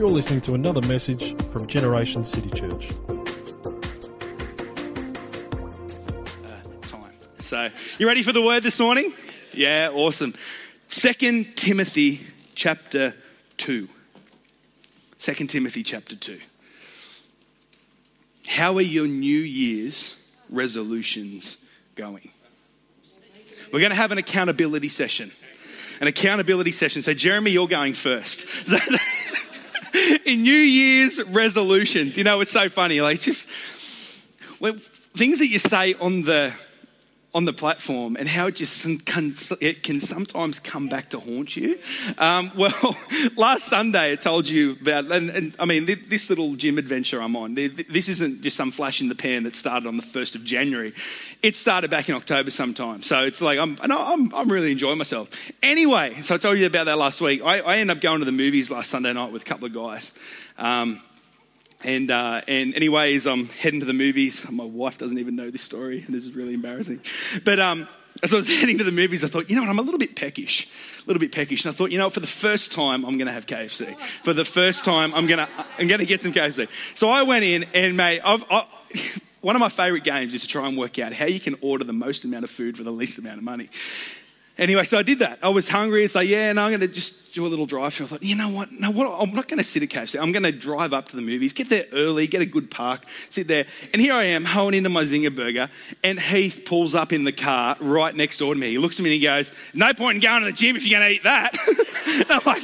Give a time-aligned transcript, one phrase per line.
[0.00, 2.90] You're listening to another message from Generation City Church.
[3.06, 3.16] Uh,
[6.80, 7.12] time.
[7.40, 7.68] So,
[7.98, 9.12] you ready for the word this morning?
[9.52, 10.32] Yeah, awesome.
[10.88, 12.22] Second Timothy
[12.54, 13.14] chapter
[13.58, 13.90] 2.
[15.18, 16.40] 2 Timothy chapter 2.
[18.46, 20.16] How are your New Year's
[20.48, 21.58] resolutions
[21.94, 22.30] going?
[23.70, 25.30] We're going to have an accountability session.
[26.00, 27.02] An accountability session.
[27.02, 28.46] So, Jeremy, you're going first.
[30.24, 33.00] In New Year's resolutions, you know, it's so funny.
[33.00, 33.48] Like, just
[34.60, 34.74] well,
[35.16, 36.52] things that you say on the
[37.32, 41.56] on the platform and how it just can, it can sometimes come back to haunt
[41.56, 41.78] you.
[42.18, 42.96] Um, well,
[43.36, 47.36] last Sunday I told you about, and, and, I mean, this little gym adventure I'm
[47.36, 50.44] on, this isn't just some flash in the pan that started on the 1st of
[50.44, 50.92] January.
[51.42, 53.02] It started back in October sometime.
[53.02, 55.30] So it's like, I'm, I'm, I'm really enjoying myself.
[55.62, 57.42] Anyway, so I told you about that last week.
[57.44, 59.74] I, I ended up going to the movies last Sunday night with a couple of
[59.74, 60.10] guys.
[60.58, 61.00] Um,
[61.82, 64.48] and, uh, and anyways, I'm heading to the movies.
[64.50, 67.00] My wife doesn't even know this story, and this is really embarrassing.
[67.44, 67.88] But um,
[68.22, 69.98] as I was heading to the movies, I thought, you know what, I'm a little
[69.98, 70.68] bit peckish,
[71.02, 71.64] a little bit peckish.
[71.64, 73.96] And I thought, you know, for the first time, I'm going to have KFC.
[74.22, 76.68] For the first time, I'm going to, I'm to get some KFC.
[76.94, 78.66] So I went in, and mate, I've, I,
[79.40, 81.84] one of my favorite games is to try and work out how you can order
[81.84, 83.70] the most amount of food for the least amount of money.
[84.60, 85.38] Anyway, so I did that.
[85.42, 86.04] I was hungry.
[86.04, 88.04] It's like, yeah, no, I'm going to just do a little drive through.
[88.04, 88.70] I thought, you know what?
[88.70, 89.06] No, what?
[89.06, 90.20] I'm not going to sit at KFC.
[90.20, 93.06] I'm going to drive up to the movies, get there early, get a good park,
[93.30, 93.64] sit there.
[93.94, 95.70] And here I am, hoeing into my Zinger burger,
[96.04, 98.72] and Heath pulls up in the car right next door to me.
[98.72, 100.86] He looks at me and he goes, no point in going to the gym if
[100.86, 101.56] you're going to eat that.
[102.28, 102.62] I'm like,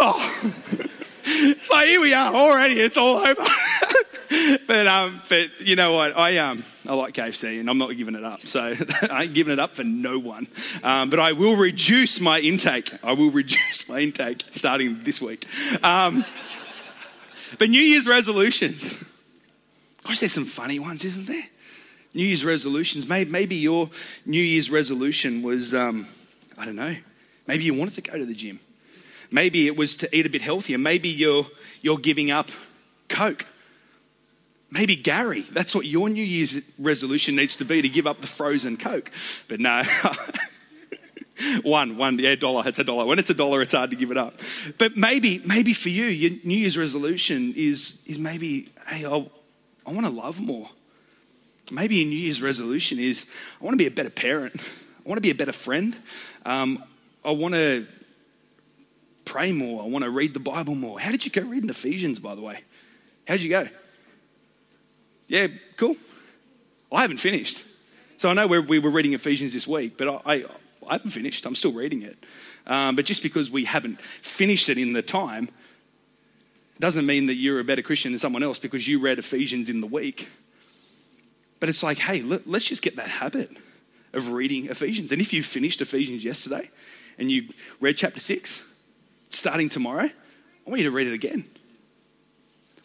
[0.00, 0.88] oh.
[1.24, 2.80] It's like, here we are already.
[2.80, 3.42] It's all over.
[4.66, 6.16] but um, but you know what?
[6.16, 8.46] I um, I like KFC, and I'm not giving it up.
[8.46, 8.60] So
[9.10, 10.46] I ain't giving it up for no one.
[10.82, 12.92] Um, but I will reduce my intake.
[13.02, 15.46] I will reduce my intake starting this week.
[15.82, 16.24] Um,
[17.58, 18.94] but New Year's resolutions.
[20.04, 21.46] Gosh, there's some funny ones, isn't there?
[22.12, 23.08] New Year's resolutions.
[23.08, 23.90] Maybe, maybe your
[24.26, 26.06] New Year's resolution was, um,
[26.58, 26.94] I don't know,
[27.46, 28.60] maybe you wanted to go to the gym.
[29.34, 30.78] Maybe it was to eat a bit healthier.
[30.78, 31.48] Maybe you're,
[31.82, 32.50] you're giving up
[33.08, 33.46] Coke.
[34.70, 38.28] Maybe Gary, that's what your New Year's resolution needs to be to give up the
[38.28, 39.10] frozen Coke.
[39.48, 39.82] But no.
[41.64, 43.06] one, one, yeah, dollar, it's a dollar.
[43.06, 44.38] When it's a dollar, it's hard to give it up.
[44.78, 49.32] But maybe, maybe for you, your New Year's resolution is, is maybe, hey, I'll,
[49.84, 50.70] I want to love more.
[51.72, 53.26] Maybe your New Year's resolution is,
[53.60, 54.60] I want to be a better parent.
[54.60, 55.96] I want to be a better friend.
[56.46, 56.84] Um,
[57.24, 57.88] I want to
[59.24, 59.82] pray more.
[59.82, 60.98] I want to read the Bible more.
[61.00, 62.60] How did you go reading Ephesians, by the way?
[63.26, 63.68] How'd you go?
[65.28, 65.96] Yeah, cool.
[66.92, 67.64] I haven't finished.
[68.16, 70.44] So I know we were reading Ephesians this week, but I, I,
[70.86, 71.46] I haven't finished.
[71.46, 72.16] I'm still reading it.
[72.66, 75.48] Um, but just because we haven't finished it in the time
[76.78, 79.80] doesn't mean that you're a better Christian than someone else because you read Ephesians in
[79.80, 80.28] the week.
[81.60, 83.50] But it's like, hey, let, let's just get that habit
[84.12, 85.12] of reading Ephesians.
[85.12, 86.70] And if you finished Ephesians yesterday
[87.18, 87.48] and you
[87.80, 88.62] read chapter 6,
[89.34, 91.44] starting tomorrow, I want you to read it again.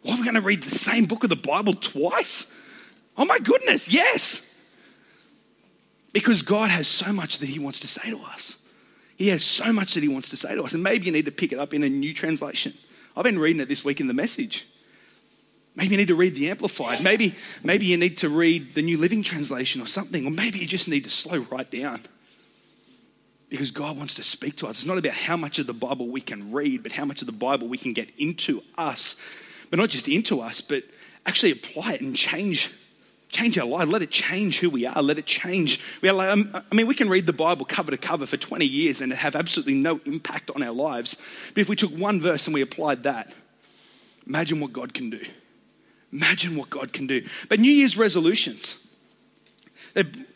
[0.01, 2.45] Why are we going to read the same book of the Bible twice?
[3.17, 4.41] Oh my goodness, yes.
[6.13, 8.55] Because God has so much that He wants to say to us.
[9.17, 10.73] He has so much that He wants to say to us.
[10.73, 12.73] And maybe you need to pick it up in a new translation.
[13.15, 14.65] I've been reading it this week in the message.
[15.75, 17.03] Maybe you need to read the Amplified.
[17.03, 20.25] Maybe, maybe you need to read the New Living Translation or something.
[20.25, 22.05] Or maybe you just need to slow right down.
[23.49, 24.77] Because God wants to speak to us.
[24.77, 27.25] It's not about how much of the Bible we can read, but how much of
[27.25, 29.15] the Bible we can get into us
[29.69, 30.83] but not just into us, but
[31.25, 32.71] actually apply it and change
[33.31, 33.87] change our life.
[33.87, 35.03] Let it change who we are.
[35.03, 35.79] Let it change.
[36.01, 38.37] We are like, um, I mean, we can read the Bible cover to cover for
[38.37, 41.15] 20 years and have absolutely no impact on our lives.
[41.53, 43.31] But if we took one verse and we applied that,
[44.25, 45.23] imagine what God can do.
[46.11, 47.23] Imagine what God can do.
[47.49, 48.77] But New Year's resolutions.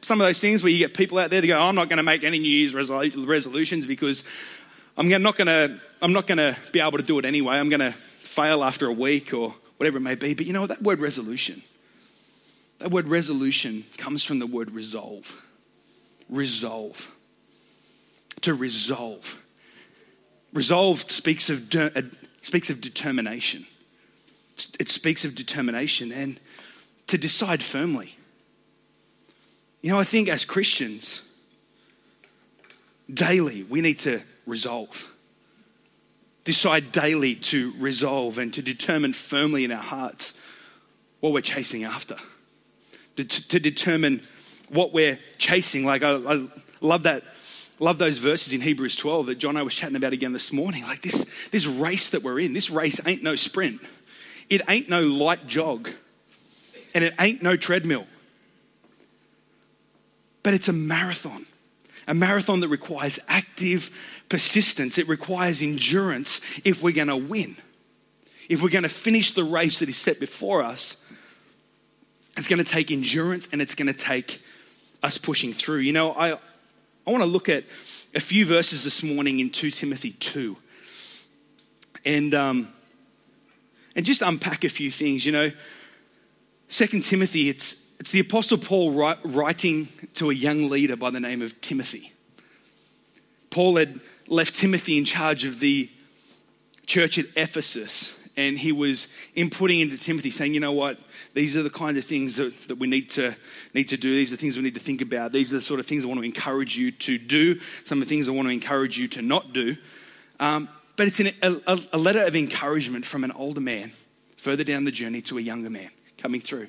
[0.02, 1.98] Some of those things where you get people out there to go, I'm not going
[1.98, 4.24] to make any New Year's resolutions because
[4.98, 7.56] I'm not going to, I'm not going to be able to do it anyway.
[7.56, 10.34] I'm going to fail after a week or whatever it may be.
[10.34, 10.70] But you know what?
[10.70, 11.64] That word resolution,
[12.80, 15.42] that word resolution comes from the word resolve.
[16.30, 17.12] Resolve.
[18.42, 19.36] To resolve.
[20.52, 22.02] Resolve speaks of, de- uh,
[22.42, 23.66] speaks of determination.
[24.80, 26.40] It speaks of determination and
[27.08, 28.18] to decide firmly.
[29.84, 31.22] You know, I think as Christians,
[33.14, 35.06] daily we need to resolve
[36.44, 40.34] decide daily to resolve and to determine firmly in our hearts
[41.20, 42.18] what we're chasing after,
[43.16, 44.22] to, to determine
[44.70, 45.86] what we're chasing.
[45.86, 46.48] Like, I, I
[46.82, 47.24] love that
[47.80, 50.54] love those verses in Hebrews 12 that John and I was chatting about again this
[50.54, 50.84] morning.
[50.84, 53.82] Like this, this race that we're in, this race ain't no sprint.
[54.50, 55.90] It ain't no light jog.
[56.94, 58.06] And it ain't no treadmill.
[60.44, 61.46] But it's a marathon.
[62.08, 63.90] A marathon that requires active
[64.28, 64.98] persistence.
[64.98, 67.56] It requires endurance if we're going to win.
[68.50, 70.98] If we're going to finish the race that is set before us,
[72.36, 74.42] it's going to take endurance and it's going to take
[75.02, 75.80] us pushing through.
[75.80, 77.64] You know, I, I want to look at
[78.14, 80.58] a few verses this morning in 2 Timothy 2
[82.06, 82.74] and, um,
[83.96, 85.26] and just unpack a few things.
[85.26, 85.52] You know,
[86.70, 88.92] 2 Timothy, it's, it's the Apostle Paul
[89.24, 92.12] writing to a young leader by the name of Timothy.
[93.50, 95.90] Paul had left Timothy in charge of the
[96.86, 99.08] church at Ephesus, and he was
[99.38, 101.00] inputting into Timothy, saying, You know what?
[101.34, 103.38] These are the kind of things that, that we need to,
[103.74, 104.14] need to do.
[104.14, 105.32] These are the things we need to think about.
[105.32, 107.62] These are the sort of things I want to encourage you to do.
[107.86, 109.78] Some of the things I want to encourage you to not do.
[110.42, 110.68] Um,
[110.98, 113.94] but it's a, a letter of encouragement from an older man
[114.36, 116.68] further down the journey to a younger man coming through.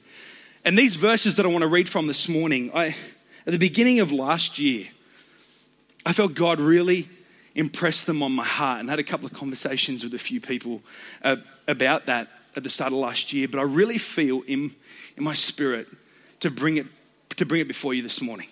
[0.65, 2.97] And these verses that I want to read from this morning, I,
[3.47, 4.87] at the beginning of last year,
[6.07, 7.11] I felt God really
[7.55, 10.81] impressed them on my heart and had a couple of conversations with a few people
[11.23, 11.37] uh,
[11.69, 14.75] about that at the start of last year, but I really feel in,
[15.17, 15.89] in my spirit
[16.41, 16.87] to bring, it,
[17.37, 18.49] to bring it before you this morning,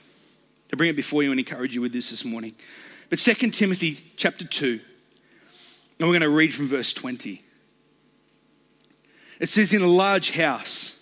[0.69, 2.55] to bring it before you and encourage you with this this morning.
[3.09, 4.81] But 2 Timothy chapter 2,
[5.99, 7.43] and we're going to read from verse 20.
[9.41, 10.97] It says, In a large house,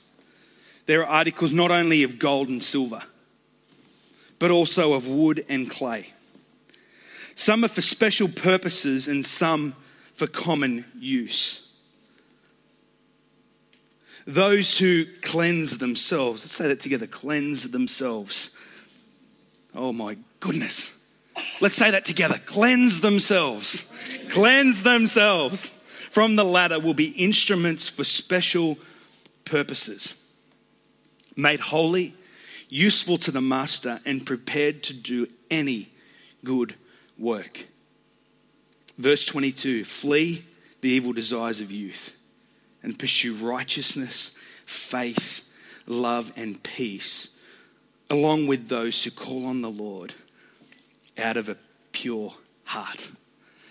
[0.90, 3.02] there are articles not only of gold and silver,
[4.38, 6.08] but also of wood and clay.
[7.34, 9.74] Some are for special purposes and some
[10.14, 11.70] for common use
[14.26, 16.44] those who cleanse themselves.
[16.44, 18.50] Let's say that together cleanse themselves.
[19.74, 20.92] Oh my goodness.
[21.60, 23.86] Let's say that together cleanse themselves.
[24.30, 25.70] Cleanse themselves
[26.10, 28.78] from the latter will be instruments for special
[29.44, 30.14] purposes,
[31.40, 32.14] made holy,
[32.68, 35.90] useful to the master, and prepared to do any
[36.44, 36.74] good
[37.18, 37.66] work.
[38.98, 40.44] Verse 22 Flee
[40.80, 42.14] the evil desires of youth
[42.82, 44.32] and pursue righteousness,
[44.64, 45.42] faith,
[45.86, 47.28] love, and peace,
[48.08, 50.14] along with those who call on the Lord
[51.18, 51.56] out of a
[51.92, 52.34] pure
[52.64, 53.10] heart.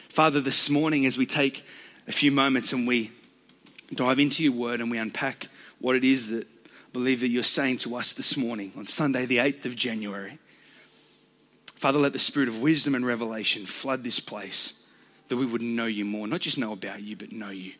[0.09, 1.63] Father, this morning, as we take
[2.07, 3.11] a few moments and we
[3.93, 5.47] dive into your word and we unpack
[5.79, 6.47] what it is that
[6.93, 10.39] believe that you're saying to us this morning on Sunday, the 8th of January.
[11.75, 14.73] Father, let the spirit of wisdom and revelation flood this place
[15.29, 17.73] that we would know you more, not just know about you, but know you.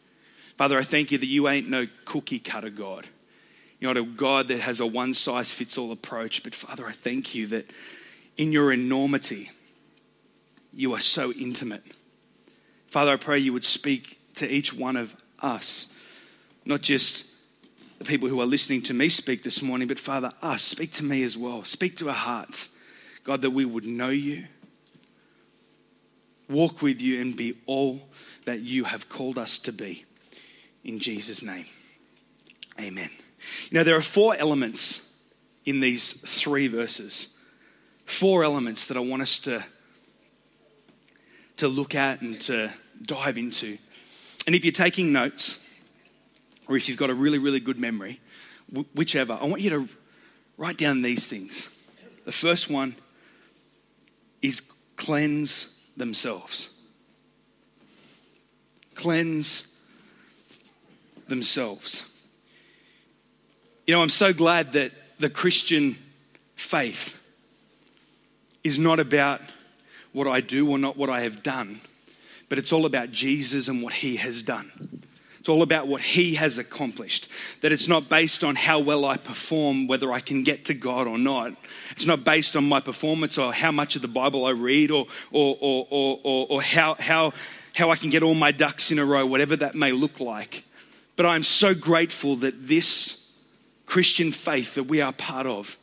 [0.58, 3.08] Father, I thank you that you ain't no cookie cutter God.
[3.80, 6.92] You're not a God that has a one size fits all approach, but Father, I
[6.92, 7.70] thank you that
[8.38, 9.52] in your enormity,
[10.74, 11.84] you are so intimate.
[12.88, 15.88] Father, I pray you would speak to each one of us,
[16.66, 17.24] not just
[18.00, 21.04] the people who are listening to me speak this morning, but Father, us, speak to
[21.04, 21.66] me as well.
[21.66, 22.70] Speak to our hearts.
[23.26, 24.46] God, that we would know you,
[26.50, 28.02] walk with you, and be all
[28.46, 30.06] that you have called us to be
[30.86, 31.66] in Jesus' name.
[32.80, 33.10] Amen.
[33.70, 35.02] You know, there are four elements
[35.66, 37.28] in these three verses.
[38.06, 39.66] Four elements that I want us to,
[41.58, 43.78] to look at and to dive into.
[44.48, 45.60] And if you're taking notes,
[46.70, 48.22] or if you've got a really, really good memory,
[48.94, 49.90] whichever, I want you to
[50.56, 51.68] write down these things.
[52.26, 52.96] The first one
[54.44, 54.62] is
[54.96, 56.70] cleanse themselves.
[58.94, 59.66] Cleanse
[61.28, 62.04] themselves.
[63.88, 65.98] You know, I'm so glad that the Christian
[66.56, 67.20] faith
[68.64, 69.42] is not about
[70.12, 71.82] what I do or not what I have done,
[72.48, 74.99] but it's all about Jesus and what he has done.
[75.40, 77.30] It's all about what he has accomplished.
[77.62, 81.08] That it's not based on how well I perform, whether I can get to God
[81.08, 81.54] or not.
[81.92, 85.08] It's not based on my performance or how much of the Bible I read or,
[85.32, 87.34] or, or, or, or, how, how,
[87.74, 90.66] how I can get all my ducks in a row, whatever that may look like.
[91.16, 93.32] But I'm so grateful that this
[93.86, 95.78] Christian faith that we are part of,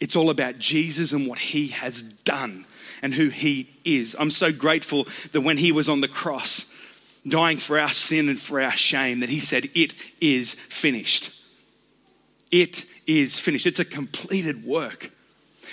[0.00, 2.66] it's all about Jesus and what he has done
[3.00, 4.16] and who he is.
[4.18, 6.66] I'm so grateful that when he was on the cross,
[7.26, 11.30] dying for our sin and for our shame, that he said, It is finished.
[12.50, 13.66] It is finished.
[13.66, 15.10] It's a completed work.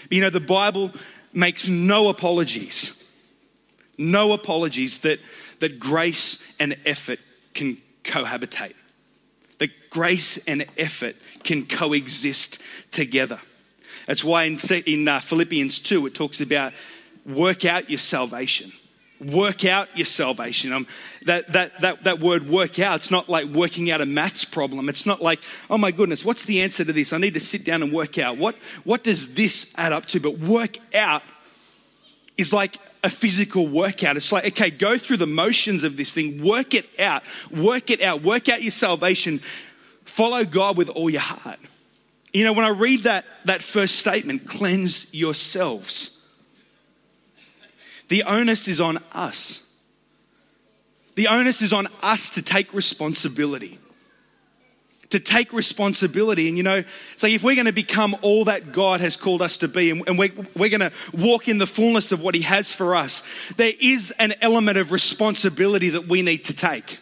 [0.10, 0.92] You know, the Bible
[1.34, 2.94] makes no apologies,
[3.98, 5.20] no apologies that,
[5.60, 7.20] that grace and effort
[7.54, 8.74] can cohabitate
[9.60, 12.60] that grace and effort can coexist
[12.92, 13.40] together.
[14.08, 16.74] That's why in, in uh, Philippians 2 it talks about
[17.26, 18.72] work out your salvation.
[19.20, 20.72] Work out your salvation.
[20.72, 20.88] Um,
[21.26, 24.88] that, that, that, that word work out, it's not like working out a maths problem.
[24.88, 27.12] It's not like, oh my goodness, what's the answer to this?
[27.12, 28.38] I need to sit down and work out.
[28.38, 30.20] What, what does this add up to?
[30.20, 31.24] But work out
[32.38, 34.18] is like a physical workout.
[34.18, 38.02] It's like, okay, go through the motions of this thing, work it out, work it
[38.02, 39.42] out, work out your salvation,
[40.06, 41.60] follow God with all your heart.
[42.34, 46.12] You know, when I read that, that first statement, cleanse yourselves,
[48.10, 49.62] the onus is on us.
[51.16, 53.80] The onus is on us to take responsibility
[55.10, 56.48] to take responsibility.
[56.48, 59.42] And you know, it's like if we're going to become all that God has called
[59.42, 62.42] us to be and, we're, we're going to walk in the fullness of what He
[62.42, 63.24] has for us,
[63.58, 67.00] there is an element of responsibility that we need to take.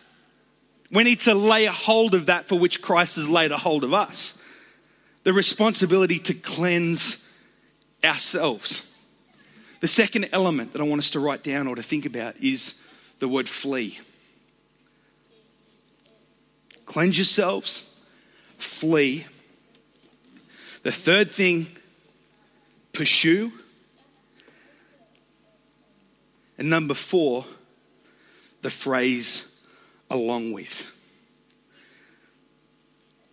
[0.92, 3.84] We need to lay a hold of that for which Christ has laid a hold
[3.84, 4.36] of us
[5.24, 7.18] the responsibility to cleanse
[8.02, 8.87] ourselves.
[9.80, 12.74] The second element that I want us to write down or to think about is
[13.20, 14.00] the word flee.
[16.86, 17.86] Cleanse yourselves
[18.58, 19.26] flee.
[20.84, 21.68] The third thing,
[22.94, 23.52] pursue.
[26.58, 27.46] And number four,
[28.62, 29.46] the phrase
[30.10, 30.86] along with.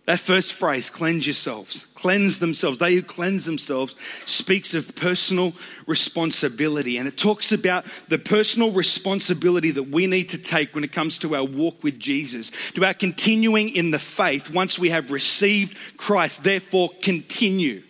[0.05, 2.77] That first phrase, cleanse yourselves, cleanse themselves.
[2.77, 3.95] They who cleanse themselves
[4.27, 5.53] speaks of personal
[5.87, 6.99] responsibility.
[6.99, 11.17] And it talks about the personal responsibility that we need to take when it comes
[11.19, 15.75] to our walk with Jesus, to our continuing in the faith once we have received
[15.97, 16.43] Christ.
[16.43, 17.81] Therefore, continue.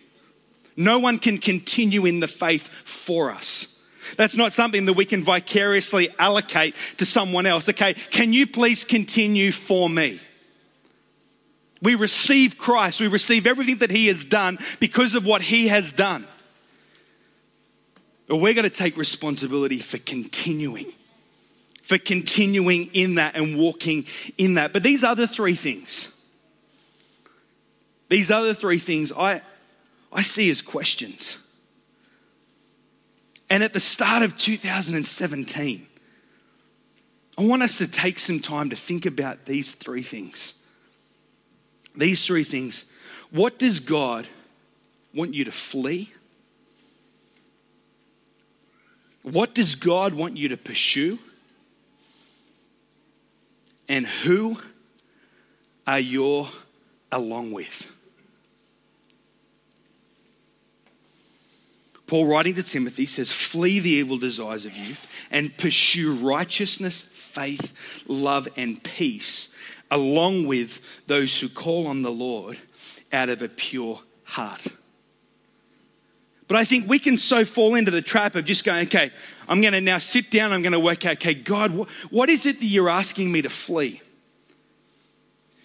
[0.74, 3.66] No one can continue in the faith for us.
[4.16, 7.68] That's not something that we can vicariously allocate to someone else.
[7.68, 10.20] Okay, can you please continue for me?
[11.86, 12.98] We receive Christ.
[12.98, 16.26] We receive everything that He has done because of what He has done.
[18.26, 20.92] But we're going to take responsibility for continuing,
[21.84, 24.72] for continuing in that and walking in that.
[24.72, 26.08] But these other three things,
[28.08, 29.42] these other three things, I,
[30.12, 31.36] I see as questions.
[33.48, 35.86] And at the start of 2017,
[37.38, 40.54] I want us to take some time to think about these three things.
[41.96, 42.84] These three things.
[43.30, 44.26] What does God
[45.14, 46.12] want you to flee?
[49.22, 51.18] What does God want you to pursue?
[53.88, 54.58] And who
[55.86, 56.48] are you
[57.10, 57.88] along with?
[62.06, 67.72] Paul, writing to Timothy, says, Flee the evil desires of youth and pursue righteousness, faith,
[68.06, 69.48] love, and peace
[69.90, 72.58] along with those who call on the Lord
[73.12, 74.66] out of a pure heart.
[76.48, 79.10] But I think we can so fall into the trap of just going, okay,
[79.48, 82.46] I'm going to now sit down, I'm going to work out, okay, God, what is
[82.46, 84.00] it that you're asking me to flee?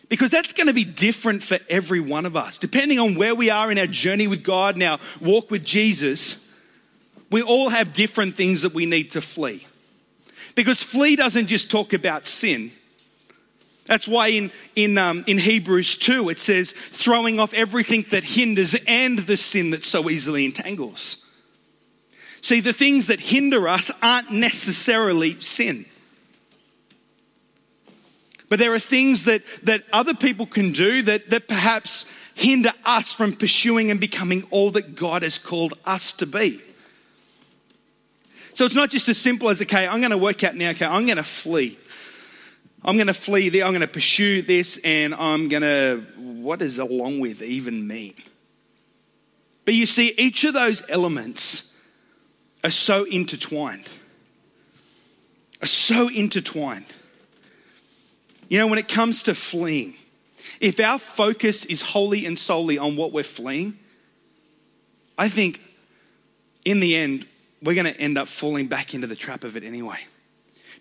[0.09, 2.57] Because that's going to be different for every one of us.
[2.57, 6.35] Depending on where we are in our journey with God, now walk with Jesus,
[7.29, 9.65] we all have different things that we need to flee.
[10.55, 12.71] Because flee doesn't just talk about sin,
[13.85, 18.75] that's why in, in, um, in Hebrews 2 it says, throwing off everything that hinders
[18.87, 21.23] and the sin that so easily entangles.
[22.41, 25.85] See, the things that hinder us aren't necessarily sin.
[28.49, 33.13] But there are things that, that other people can do that, that perhaps hinder us
[33.13, 36.61] from pursuing and becoming all that God has called us to be.
[38.53, 40.85] So it's not just as simple as, okay, I'm going to work out now, okay,
[40.85, 41.79] I'm going to flee.
[42.83, 46.59] I'm going to flee there, I'm going to pursue this, and I'm going to, what
[46.59, 48.15] does along with even mean?
[49.65, 51.63] But you see, each of those elements
[52.63, 53.89] are so intertwined.
[55.61, 56.87] Are so intertwined.
[58.49, 59.95] You know, when it comes to fleeing,
[60.59, 63.77] if our focus is wholly and solely on what we're fleeing,
[65.17, 65.61] I think
[66.65, 67.27] in the end,
[67.61, 69.99] we're going to end up falling back into the trap of it anyway.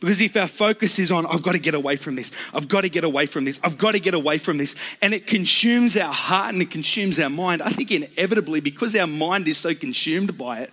[0.01, 2.81] Because if our focus is on, I've got to get away from this, I've got
[2.81, 5.95] to get away from this, I've got to get away from this, and it consumes
[5.97, 9.75] our heart and it consumes our mind, I think inevitably, because our mind is so
[9.75, 10.73] consumed by it,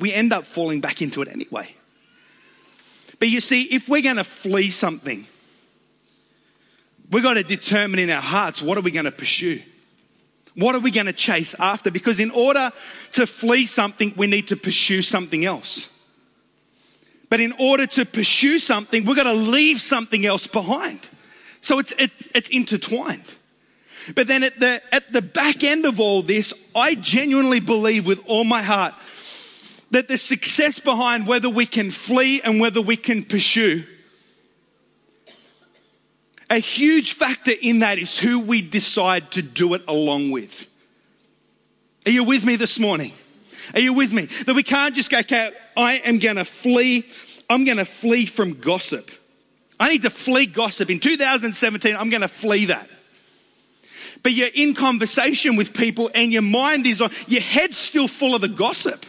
[0.00, 1.74] we end up falling back into it anyway.
[3.18, 5.26] But you see, if we're going to flee something,
[7.10, 9.60] we've got to determine in our hearts what are we going to pursue?
[10.54, 11.90] What are we going to chase after?
[11.90, 12.72] Because in order
[13.12, 15.88] to flee something, we need to pursue something else.
[17.34, 21.00] But in order to pursue something, we've got to leave something else behind.
[21.62, 23.24] So it's, it, it's intertwined.
[24.14, 28.20] But then at the, at the back end of all this, I genuinely believe with
[28.26, 28.94] all my heart
[29.90, 33.82] that the success behind whether we can flee and whether we can pursue,
[36.48, 40.68] a huge factor in that is who we decide to do it along with.
[42.06, 43.12] Are you with me this morning?
[43.72, 44.26] Are you with me?
[44.46, 47.02] That we can't just go, okay, I am going to flee.
[47.48, 49.10] I'm going to flee from gossip.
[49.78, 50.90] I need to flee gossip.
[50.90, 52.88] In 2017, I'm going to flee that.
[54.22, 58.34] But you're in conversation with people and your mind is on, your head's still full
[58.34, 59.04] of the gossip.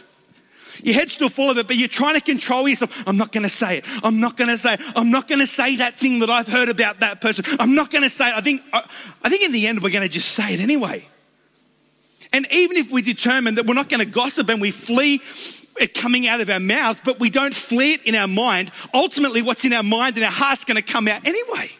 [0.82, 3.02] Your head's still full of it, but you're trying to control yourself.
[3.06, 3.84] I'm not going to say it.
[4.02, 4.80] I'm not going to say it.
[4.94, 7.46] I'm not going to say that thing that I've heard about that person.
[7.58, 8.34] I'm not going to say it.
[8.34, 8.86] I think, I,
[9.24, 11.08] I think in the end, we're going to just say it anyway.
[12.32, 15.22] And even if we determine that we're not going to gossip and we flee
[15.80, 19.42] it coming out of our mouth, but we don't flee it in our mind, ultimately
[19.42, 21.70] what's in our mind and our heart's going to come out anyway.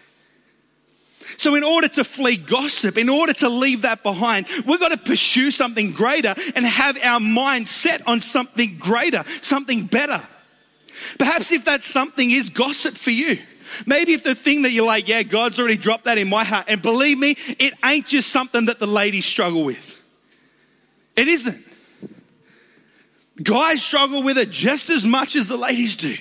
[1.38, 4.96] So, in order to flee gossip, in order to leave that behind, we've got to
[4.96, 10.26] pursue something greater and have our mind set on something greater, something better.
[11.18, 13.38] Perhaps if that something is gossip for you.
[13.84, 16.66] Maybe if the thing that you're like, yeah, God's already dropped that in my heart.
[16.68, 19.94] And believe me, it ain't just something that the ladies struggle with.
[21.16, 21.65] It isn't.
[23.42, 26.16] Guys struggle with it just as much as the ladies do.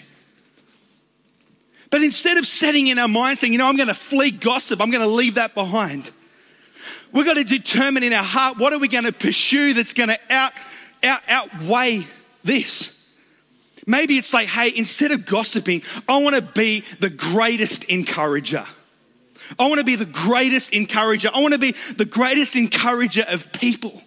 [1.89, 4.81] But instead of setting in our mind saying, you know, I'm going to flee gossip,
[4.81, 6.11] I'm going to leave that behind,
[7.13, 10.09] we've got to determine in our heart what are we going to pursue that's going
[10.09, 10.51] to out,
[11.03, 12.05] out, outweigh
[12.43, 12.91] this.
[13.87, 18.65] Maybe it's like, hey, instead of gossiping, I want to be the greatest encourager.
[19.59, 21.29] I want to be the greatest encourager.
[21.33, 24.01] I want to be the greatest encourager of people.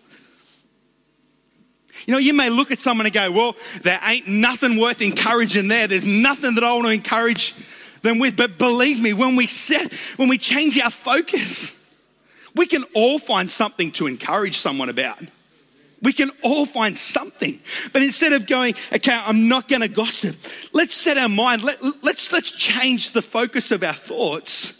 [2.09, 5.69] You know, you may look at someone and go, well, there ain't nothing worth encouraging
[5.69, 5.87] there.
[5.87, 7.55] There's nothing that I want to encourage
[8.01, 8.35] them with.
[8.35, 11.77] But believe me, when we set, when we change our focus,
[12.55, 15.19] we can all find something to encourage someone about.
[16.01, 17.61] We can all find something.
[17.93, 20.35] But instead of going, okay, I'm not going to gossip,
[20.73, 24.73] let's set our mind, let, let's, let's change the focus of our thoughts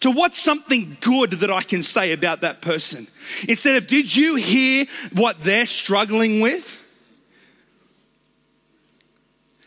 [0.00, 3.08] to what's something good that I can say about that person.
[3.48, 6.76] Instead of, did you hear what they're struggling with?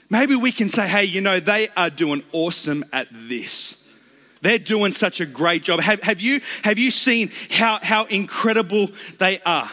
[0.10, 3.78] Maybe we can say, hey, you know, they are doing awesome at this.
[4.42, 5.80] They're doing such a great job.
[5.80, 8.90] Have, have, you, have you seen how, how incredible
[9.20, 9.70] they are?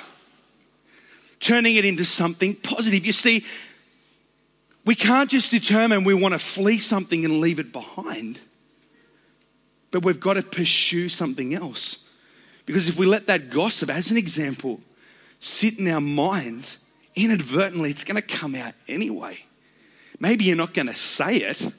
[1.40, 3.06] Turning it into something positive.
[3.06, 3.44] You see,
[4.84, 8.40] we can't just determine we want to flee something and leave it behind.
[9.90, 11.98] But we've got to pursue something else.
[12.66, 14.80] Because if we let that gossip, as an example,
[15.40, 16.78] sit in our minds,
[17.14, 19.38] inadvertently, it's going to come out anyway.
[20.20, 21.72] Maybe you're not going to say it,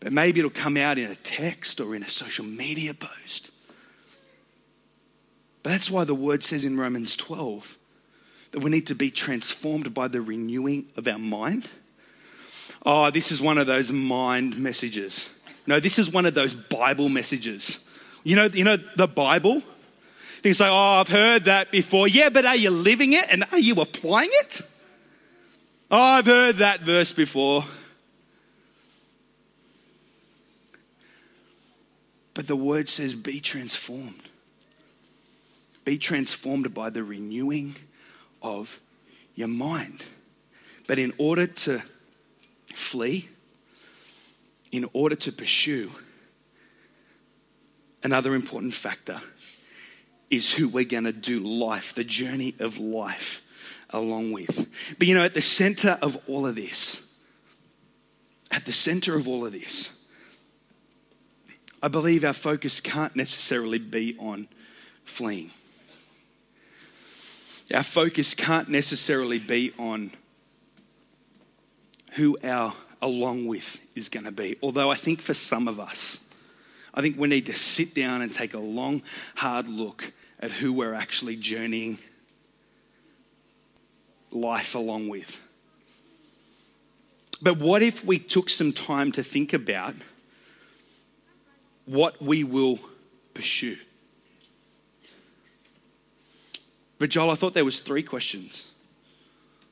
[0.00, 3.50] but maybe it'll come out in a text or in a social media post.
[5.62, 7.78] But that's why the word says in Romans 12
[8.52, 11.68] that we need to be transformed by the renewing of our mind.
[12.86, 15.26] Oh, this is one of those mind messages.
[15.66, 17.78] No, this is one of those Bible messages.
[18.22, 19.62] You know, you know the Bible?
[20.42, 22.06] Things like, oh, I've heard that before.
[22.06, 24.60] Yeah, but are you living it and are you applying it?
[25.90, 27.64] Oh, I've heard that verse before.
[32.34, 34.22] But the word says, be transformed.
[35.84, 37.76] Be transformed by the renewing
[38.42, 38.80] of
[39.34, 40.04] your mind.
[40.86, 41.82] But in order to
[42.74, 43.28] flee,
[44.74, 45.88] in order to pursue,
[48.02, 49.20] another important factor
[50.30, 53.40] is who we're going to do life, the journey of life,
[53.90, 54.66] along with.
[54.98, 57.06] But you know, at the center of all of this,
[58.50, 59.90] at the center of all of this,
[61.80, 64.48] I believe our focus can't necessarily be on
[65.04, 65.52] fleeing.
[67.72, 70.10] Our focus can't necessarily be on
[72.14, 74.56] who our along with is going to be.
[74.62, 76.18] Although I think for some of us,
[76.94, 79.02] I think we need to sit down and take a long,
[79.36, 81.98] hard look at who we're actually journeying
[84.30, 85.38] life along with.
[87.42, 89.94] But what if we took some time to think about
[91.84, 92.78] what we will
[93.34, 93.76] pursue?
[96.98, 98.70] But Joel, I thought there was three questions.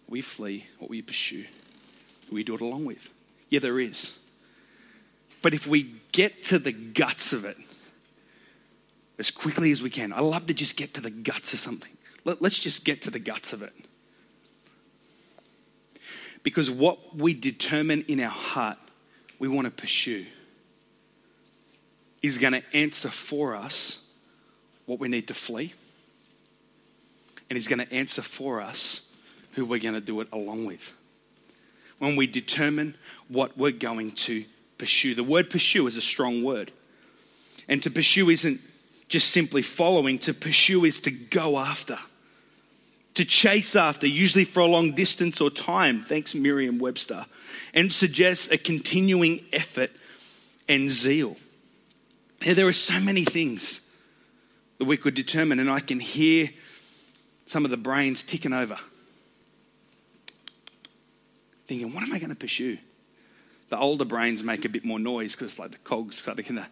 [0.07, 1.47] We flee, what we pursue,
[2.31, 3.09] we do it along with.
[3.53, 4.17] Yeah, there is.
[5.43, 7.59] But if we get to the guts of it
[9.19, 11.93] as quickly as we can, I love to just get to the guts of something.
[12.25, 13.75] Let, us just get to the guts of it.
[16.43, 18.79] Because what we determine in our heart
[19.38, 20.25] we want to pursue
[22.23, 24.03] is going to answer for us
[24.87, 25.75] what we need to flee.
[27.51, 29.11] And is going to answer for us
[29.53, 30.91] who we're going to do it along with.
[32.03, 32.97] When we determine
[33.29, 34.45] what we're going to
[34.77, 35.15] pursue.
[35.15, 36.73] The word pursue is a strong word.
[37.69, 38.61] And to pursue isn't
[39.09, 42.01] just simply following, to pursue is to go after,
[43.15, 46.03] to chase after, usually for a long distance or time.
[46.03, 47.25] Thanks, Merriam Webster.
[47.73, 49.93] And suggests a continuing effort
[50.69, 51.37] and zeal.
[52.45, 53.81] Yeah, there are so many things
[54.79, 56.51] that we could determine, and I can hear
[57.47, 58.77] some of the brains ticking over,
[61.66, 62.79] thinking, what am I going to pursue?
[63.68, 66.66] The older brains make a bit more noise because, it's like, the cogs of can.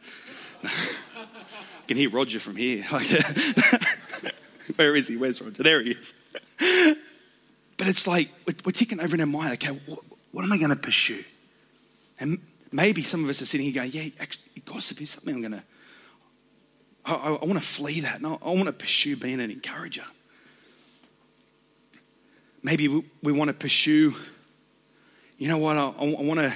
[1.96, 2.85] hear Roger from here.
[4.76, 5.16] Where is he?
[5.16, 5.62] Where's Roger?
[5.62, 6.12] There he is.
[7.81, 9.55] But it's like we're ticking over in our mind.
[9.55, 10.00] Okay, what,
[10.33, 11.24] what am I going to pursue?
[12.18, 12.38] And
[12.70, 15.53] maybe some of us are sitting here going, "Yeah, actually, gossip is something I'm going
[15.53, 15.62] to.
[17.07, 18.20] I, I, I want to flee that.
[18.20, 20.05] No, I want to pursue being an encourager.
[22.62, 24.14] Maybe we, we want to pursue.
[25.40, 25.79] You know what?
[25.79, 26.55] I, I want to.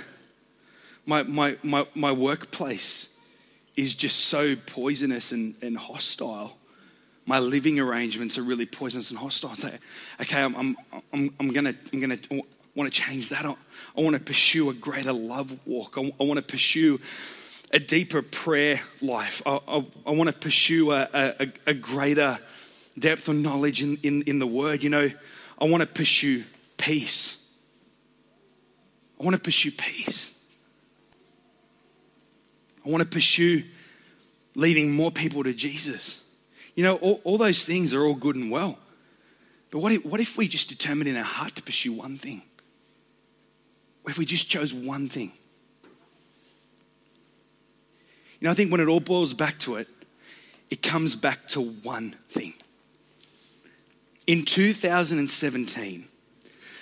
[1.06, 3.08] My, my, my, my workplace
[3.76, 6.58] is just so poisonous and, and hostile.
[7.24, 9.56] My living arrangements are really poisonous and hostile.
[9.56, 9.70] So,
[10.20, 10.76] okay, I'm, I'm,
[11.14, 12.18] I'm, I'm going to I'm gonna,
[12.74, 13.46] want to change that.
[13.46, 13.56] I,
[13.96, 15.96] I want to pursue a greater love walk.
[15.96, 17.00] I, I want to pursue
[17.72, 19.40] a deeper prayer life.
[19.46, 22.38] I, I, I want to pursue a, a, a, greater
[22.98, 24.82] depth of knowledge in, in, in the word.
[24.82, 25.10] You know,
[25.58, 26.44] I want to pursue
[26.76, 27.36] peace.
[29.18, 30.33] I want to pursue peace.
[32.85, 33.64] I want to pursue
[34.55, 36.20] leading more people to Jesus.
[36.74, 38.79] You know, all, all those things are all good and well.
[39.70, 42.42] But what if, what if we just determined in our heart to pursue one thing?
[44.03, 45.33] What if we just chose one thing?
[48.40, 49.88] You know, I think when it all boils back to it,
[50.70, 52.55] it comes back to one thing.
[54.27, 56.09] In 2017,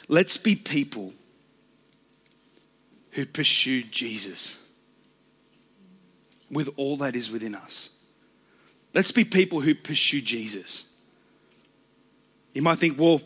[0.09, 1.13] let's be people
[3.13, 4.57] who pursue Jesus
[6.51, 7.89] with all that is within us.
[8.95, 10.85] Let's be people who pursue Jesus.
[12.53, 13.23] You might think, well,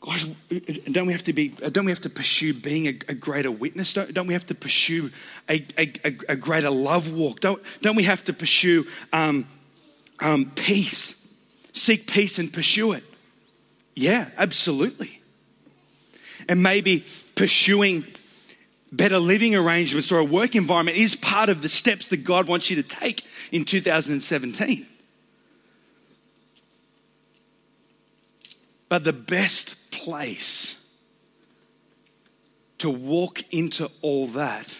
[0.00, 0.24] gosh,
[0.90, 1.48] don't we have to be?
[1.48, 3.92] Don't we have to pursue being a, a greater witness?
[3.92, 5.10] Don't, don't, we have to pursue
[5.48, 5.92] a, a,
[6.28, 7.40] a, greater love walk?
[7.40, 9.46] Don't, don't we have to pursue um,
[10.20, 11.14] um, peace?
[11.74, 13.04] Seek peace and pursue it.
[13.94, 15.20] Yeah, absolutely.
[16.48, 18.04] And maybe pursuing
[18.92, 22.70] better living arrangements or a work environment is part of the steps that God wants
[22.70, 24.86] you to take in 2017.
[28.88, 30.76] But the best place
[32.78, 34.78] to walk into all that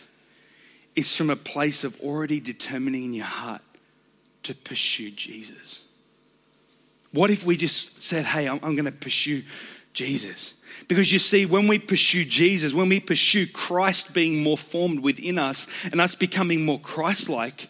[0.95, 3.62] is from a place of already determining in your heart
[4.45, 5.81] to pursue Jesus.
[7.12, 9.42] What if we just said, hey, I'm, I'm going to pursue
[9.92, 10.55] Jesus?
[10.89, 15.39] Because you see, when we pursue Jesus, when we pursue Christ being more formed within
[15.39, 17.69] us and us becoming more Christ like,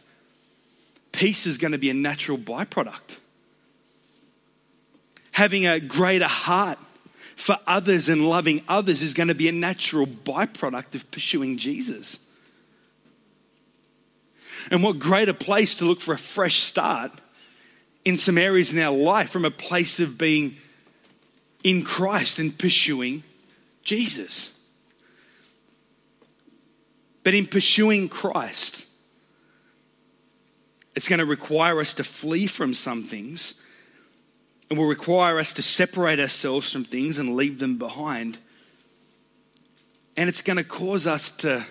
[1.12, 3.18] peace is going to be a natural byproduct.
[5.32, 6.78] Having a greater heart
[7.36, 12.18] for others and loving others is going to be a natural byproduct of pursuing Jesus.
[14.70, 17.12] And what greater place to look for a fresh start
[18.04, 20.56] in some areas in our life from a place of being
[21.62, 23.22] in Christ and pursuing
[23.82, 24.52] Jesus.
[27.22, 28.86] But in pursuing Christ,
[30.94, 33.54] it's going to require us to flee from some things
[34.68, 38.38] and will require us to separate ourselves from things and leave them behind.
[40.16, 41.66] And it's going to cause us to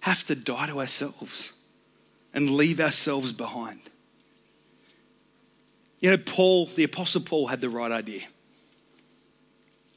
[0.00, 1.52] have to die to ourselves
[2.32, 3.80] and leave ourselves behind.
[6.00, 8.22] You know, Paul, the Apostle Paul, had the right idea.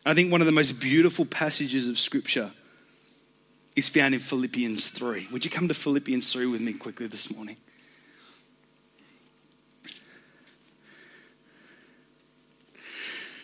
[0.05, 2.51] I think one of the most beautiful passages of Scripture
[3.75, 5.29] is found in Philippians 3.
[5.31, 7.57] Would you come to Philippians 3 with me quickly this morning?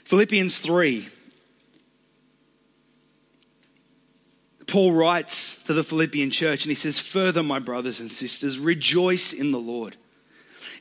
[0.04, 1.08] Philippians 3.
[4.67, 9.34] Paul writes to the Philippian church and he says, Further, my brothers and sisters, rejoice
[9.34, 9.97] in the Lord.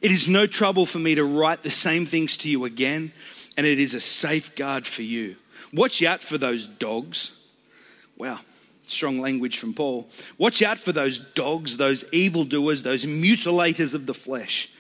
[0.03, 3.13] It is no trouble for me to write the same things to you again,
[3.57, 5.37] and it is a safeguard for you.
[5.73, 7.33] Watch out for those dogs.
[8.17, 8.41] Wow,
[8.87, 10.09] strong language from Paul.
[10.37, 14.71] Watch out for those dogs, those evildoers, those mutilators of the flesh.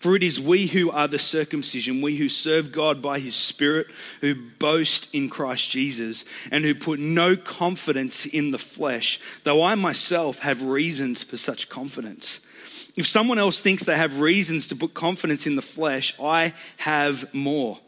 [0.00, 3.88] For it is we who are the circumcision, we who serve God by his Spirit,
[4.22, 9.74] who boast in Christ Jesus, and who put no confidence in the flesh, though I
[9.74, 12.40] myself have reasons for such confidence.
[12.96, 17.32] If someone else thinks they have reasons to put confidence in the flesh, I have
[17.34, 17.78] more.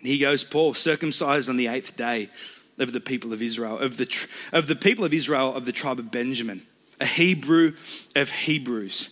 [0.00, 2.30] And he goes, Paul, circumcised on the eighth day
[2.78, 4.08] of the people of Israel, of the,
[4.52, 6.62] of the people of Israel of the tribe of Benjamin,
[7.00, 7.74] a Hebrew
[8.16, 9.10] of Hebrews.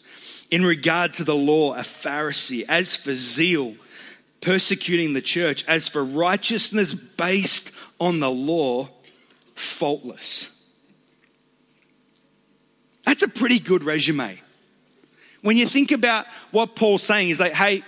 [0.50, 2.64] In regard to the law, a Pharisee.
[2.68, 3.76] As for zeal,
[4.40, 5.64] persecuting the church.
[5.68, 7.70] As for righteousness based
[8.00, 8.88] on the law,
[9.54, 10.50] faultless.
[13.04, 14.40] That's a pretty good resume.
[15.42, 17.84] When you think about what Paul's saying, he's like, hey,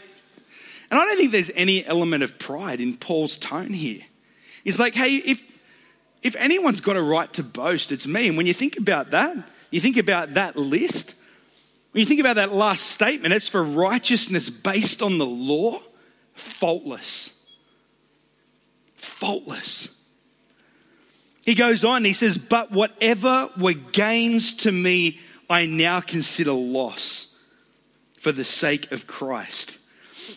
[0.91, 4.03] and I don't think there's any element of pride in Paul's tone here.
[4.65, 5.43] He's like, hey, if,
[6.23, 8.29] if anyone's got a right to boast, it's me.
[8.29, 9.37] And when you think about that,
[9.71, 11.15] you think about that list,
[11.93, 15.81] when you think about that last statement, it's for righteousness based on the law,
[16.35, 17.33] faultless.
[18.97, 19.89] Faultless.
[21.45, 27.35] He goes on, he says, But whatever were gains to me, I now consider loss
[28.19, 29.80] for the sake of Christ.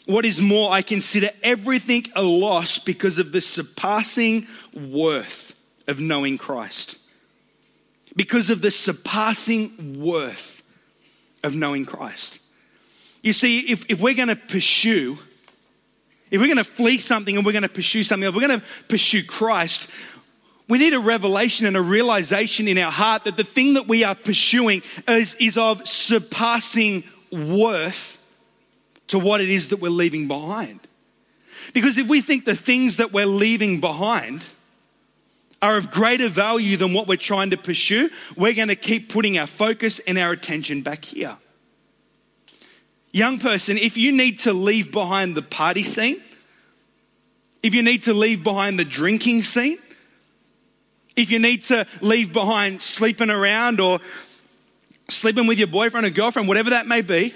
[0.06, 5.56] What is more, I consider everything a loss because of the surpassing worth
[5.88, 6.98] of knowing Christ.
[8.16, 10.62] Because of the surpassing worth
[11.44, 12.40] of knowing Christ.
[13.22, 15.18] You see, if, if we're going to pursue,
[16.30, 18.60] if we're going to flee something and we're going to pursue something, if we're going
[18.60, 19.88] to pursue Christ,
[20.68, 24.04] we need a revelation and a realization in our heart that the thing that we
[24.04, 28.18] are pursuing is, is of surpassing worth
[29.14, 30.80] to what it is that we're leaving behind.
[31.72, 34.44] Because if we think the things that we're leaving behind
[35.62, 39.38] are of greater value than what we're trying to pursue, we're going to keep putting
[39.38, 41.38] our focus and our attention back here.
[43.12, 46.20] Young person, if you need to leave behind the party scene,
[47.62, 49.78] if you need to leave behind the drinking scene,
[51.16, 54.00] if you need to leave behind sleeping around or
[55.08, 57.36] sleeping with your boyfriend or girlfriend, whatever that may be,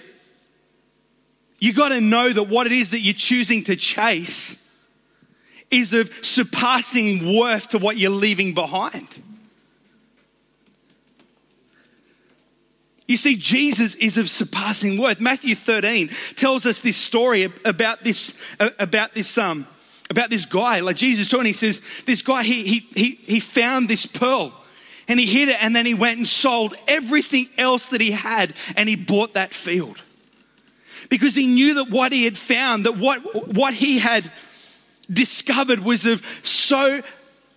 [1.59, 4.57] you got to know that what it is that you're choosing to chase
[5.71, 9.07] is of surpassing worth to what you're leaving behind.
[13.07, 15.19] You see, Jesus is of surpassing worth.
[15.19, 19.65] Matthew 13 tells us this story about this, about this, um,
[20.09, 20.81] about this guy.
[20.81, 24.53] Like Jesus talking, he says, this guy, he, he, he, he found this pearl
[25.07, 28.53] and he hid it and then he went and sold everything else that he had
[28.75, 30.01] and he bought that field
[31.09, 33.19] because he knew that what he had found, that what,
[33.53, 34.31] what he had
[35.11, 37.01] discovered was of so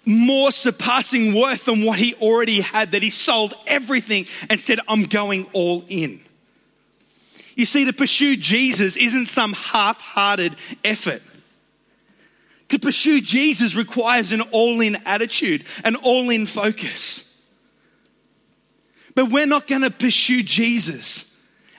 [0.04, 5.04] more surpassing worth than what he already had that he sold everything and said, I'm
[5.04, 6.20] going all in.
[7.54, 11.22] You see, to pursue Jesus isn't some half hearted effort.
[12.68, 17.24] To pursue Jesus requires an all in attitude, an all in focus.
[19.14, 21.24] But we're not going to pursue Jesus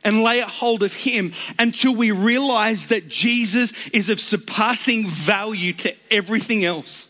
[0.03, 5.73] and lay a hold of Him until we realize that Jesus is of surpassing value
[5.73, 7.07] to everything else.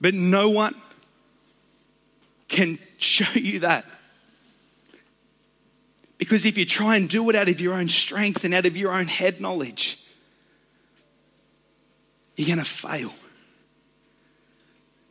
[0.00, 0.74] But no one
[2.48, 3.84] can show you that.
[6.18, 8.76] Because if you try and do it out of your own strength and out of
[8.76, 10.02] your own head knowledge,
[12.36, 13.12] you're going to fail.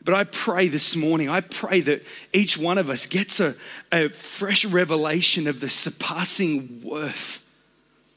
[0.07, 3.55] But I pray this morning, I pray that each one of us gets a,
[3.91, 7.43] a fresh revelation of the surpassing worth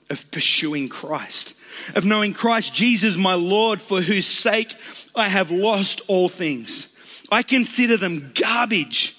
[0.08, 1.52] of pursuing Christ,
[1.96, 4.72] of knowing Christ Jesus, my Lord, for whose sake
[5.16, 6.86] I have lost all things.
[7.32, 9.16] I consider them garbage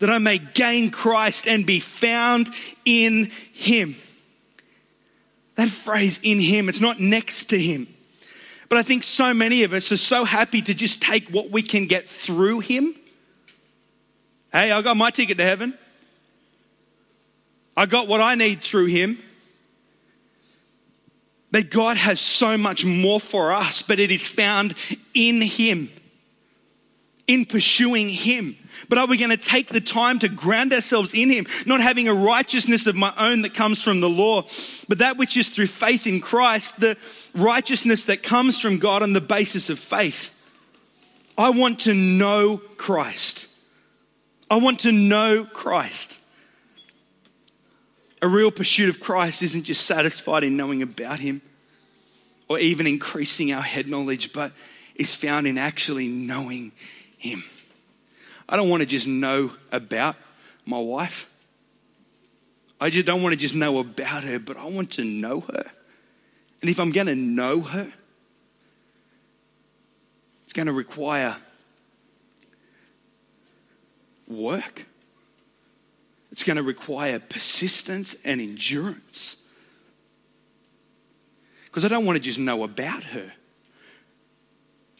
[0.00, 2.50] that I may gain Christ and be found
[2.84, 3.96] in Him.
[5.54, 7.86] That phrase, in Him, it's not next to Him.
[8.72, 11.60] But I think so many of us are so happy to just take what we
[11.60, 12.94] can get through Him.
[14.50, 15.76] Hey, I got my ticket to heaven.
[17.76, 19.18] I got what I need through Him.
[21.50, 24.74] But God has so much more for us, but it is found
[25.12, 25.90] in Him,
[27.26, 28.56] in pursuing Him.
[28.88, 32.08] But are we going to take the time to ground ourselves in Him, not having
[32.08, 34.42] a righteousness of my own that comes from the law,
[34.88, 36.96] but that which is through faith in Christ, the
[37.34, 40.30] righteousness that comes from God on the basis of faith?
[41.36, 43.46] I want to know Christ.
[44.50, 46.18] I want to know Christ.
[48.20, 51.42] A real pursuit of Christ isn't just satisfied in knowing about Him
[52.48, 54.52] or even increasing our head knowledge, but
[54.94, 56.72] is found in actually knowing
[57.16, 57.42] Him.
[58.48, 60.16] I don't want to just know about
[60.64, 61.28] my wife.
[62.80, 65.70] I just don't want to just know about her, but I want to know her.
[66.60, 67.92] And if I'm going to know her,
[70.44, 71.36] it's going to require
[74.28, 74.86] work.
[76.30, 79.36] It's going to require persistence and endurance.
[81.66, 83.32] Because I don't want to just know about her.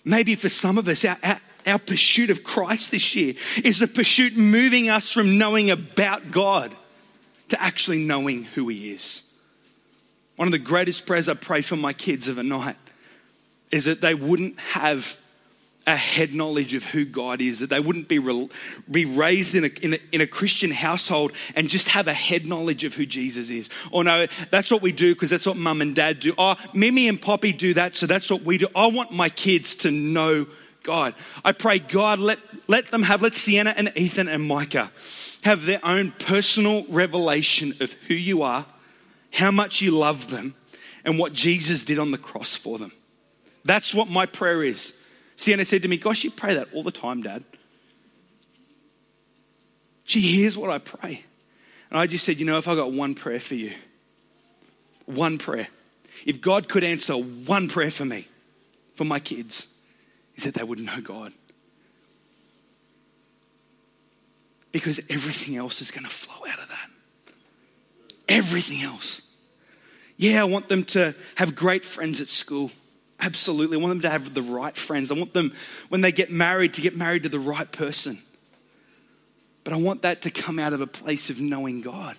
[0.05, 3.87] Maybe for some of us, our, our, our pursuit of Christ this year is the
[3.87, 6.75] pursuit moving us from knowing about God
[7.48, 9.22] to actually knowing who He is.
[10.37, 12.77] One of the greatest prayers I pray for my kids of a night
[13.70, 15.16] is that they wouldn't have
[15.87, 18.48] a head knowledge of who God is, that they wouldn't be, re-
[18.90, 22.46] be raised in a, in, a, in a Christian household and just have a head
[22.46, 23.68] knowledge of who Jesus is.
[23.90, 26.35] Or no, that's what we do because that's what mum and dad do.
[26.38, 28.68] Oh, Mimi and Poppy do that, so that's what we do.
[28.77, 30.46] I want my kids to know
[30.83, 31.14] God.
[31.45, 34.90] I pray, God, let, let them have, let Sienna and Ethan and Micah
[35.42, 38.66] have their own personal revelation of who you are,
[39.33, 40.55] how much you love them,
[41.05, 42.92] and what Jesus did on the cross for them.
[43.64, 44.92] That's what my prayer is.
[45.37, 47.45] Sienna said to me, Gosh, you pray that all the time, Dad.
[50.05, 51.25] She hears what I pray.
[51.90, 53.73] And I just said, You know, if I got one prayer for you,
[55.07, 55.68] one prayer,
[56.27, 58.29] if God could answer one prayer for me,
[58.95, 59.66] for my kids,
[60.42, 61.33] is that they would know God.
[64.72, 66.90] Because everything else is going to flow out of that.
[68.28, 69.22] Everything else.
[70.16, 72.70] Yeah, I want them to have great friends at school.
[73.20, 73.76] Absolutely.
[73.76, 75.11] I want them to have the right friends.
[75.12, 75.52] I want them,
[75.88, 78.20] when they get married, to get married to the right person.
[79.62, 82.16] But I want that to come out of a place of knowing God.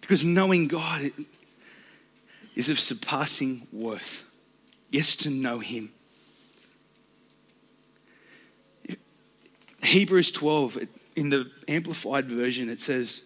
[0.00, 1.12] Because knowing God
[2.56, 4.24] is of surpassing worth.
[4.90, 5.92] Yes, to know Him.
[9.82, 10.78] Hebrews 12,
[11.16, 13.22] in the Amplified Version, it says,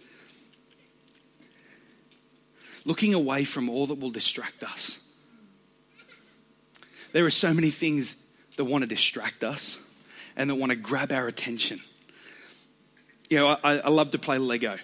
[2.84, 4.98] looking away from all that will distract us
[7.12, 8.16] there are so many things
[8.56, 9.78] that want to distract us
[10.36, 11.80] and that want to grab our attention.
[13.30, 14.76] You know, I, I love to play Lego.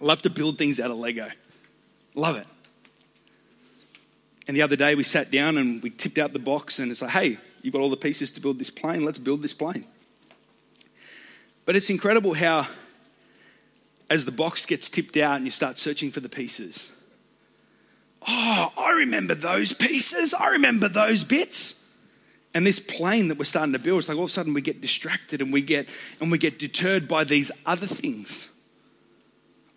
[0.00, 1.28] I love to build things out of Lego.
[2.14, 2.46] Love it.
[4.46, 7.02] And the other day we sat down and we tipped out the box and it's
[7.02, 9.04] like, hey, you've got all the pieces to build this plane.
[9.04, 9.84] Let's build this plane.
[11.68, 12.66] But it's incredible how,
[14.08, 16.90] as the box gets tipped out and you start searching for the pieces,
[18.26, 20.32] oh, I remember those pieces.
[20.32, 21.74] I remember those bits.
[22.54, 24.62] And this plane that we're starting to build, it's like all of a sudden we
[24.62, 25.90] get distracted and we get
[26.22, 28.48] and we get deterred by these other things.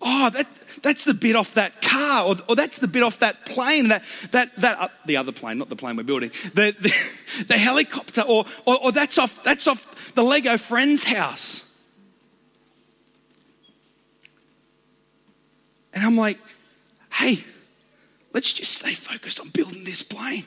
[0.01, 0.47] Oh, that,
[0.81, 4.03] that's the bit off that car, or, or that's the bit off that plane, that,
[4.31, 8.21] that, that uh, the other plane, not the plane we're building, the, the, the helicopter,
[8.21, 11.65] or, or, or that's, off, that's off the Lego friend's house.
[15.93, 16.37] And I'm like,
[17.11, 17.43] hey,
[18.33, 20.45] Let's just stay focused on building this plane.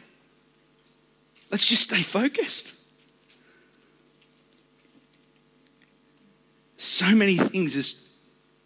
[1.50, 2.72] Let's just stay focused.
[6.78, 7.96] So many things is,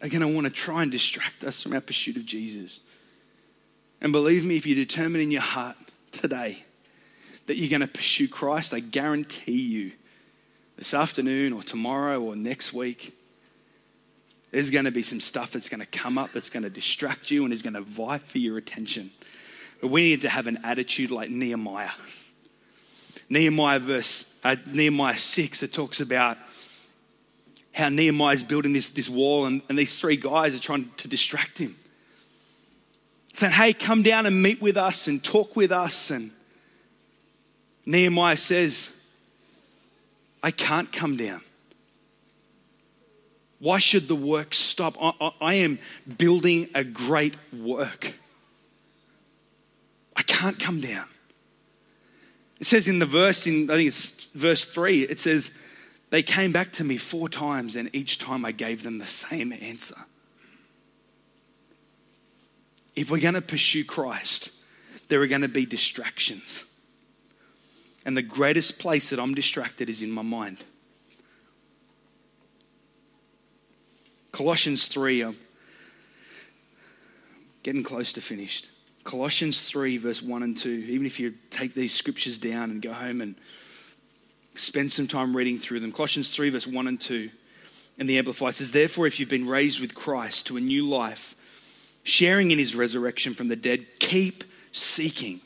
[0.01, 2.79] are going to want to try and distract us from our pursuit of Jesus.
[4.01, 5.75] And believe me, if you determine in your heart
[6.11, 6.63] today
[7.47, 9.91] that you're going to pursue Christ, I guarantee you
[10.77, 13.17] this afternoon or tomorrow or next week,
[14.51, 17.29] there's going to be some stuff that's going to come up that's going to distract
[17.29, 19.11] you and is going to vie for your attention.
[19.81, 21.91] But we need to have an attitude like Nehemiah.
[23.29, 26.37] Nehemiah verse uh, Nehemiah 6, it talks about
[27.73, 31.07] how Nehemiah is building this, this wall and, and these three guys are trying to
[31.07, 31.77] distract him.
[33.33, 36.11] Saying, hey, come down and meet with us and talk with us.
[36.11, 36.31] And
[37.85, 38.89] Nehemiah says,
[40.41, 41.41] I can't come down.
[43.59, 44.97] Why should the work stop?
[45.01, 45.79] I, I, I, am
[46.17, 48.13] building a great work.
[50.15, 51.05] I can't come down.
[52.59, 55.51] It says in the verse, in I think it's verse three, it says,
[56.09, 59.51] They came back to me four times, and each time I gave them the same
[59.51, 59.97] answer.
[62.95, 64.51] If we're going to pursue Christ,
[65.09, 66.65] there are going to be distractions.
[68.05, 70.63] And the greatest place that I'm distracted is in my mind.
[74.39, 75.37] Colossians 3, I'm
[77.61, 78.69] getting close to finished.
[79.03, 80.69] Colossians 3, verse 1 and 2.
[80.69, 83.35] Even if you take these scriptures down and go home and
[84.55, 85.91] spend some time reading through them.
[85.91, 87.29] Colossians 3, verse 1 and 2.
[87.97, 91.35] And the Amplified says, Therefore, if you've been raised with Christ to a new life,
[92.03, 95.41] sharing in his resurrection from the dead, keep seeking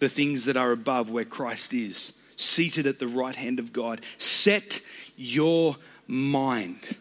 [0.00, 4.00] the things that are above where Christ is, seated at the right hand of God.
[4.18, 4.80] Set
[5.16, 5.76] your
[6.08, 6.96] mind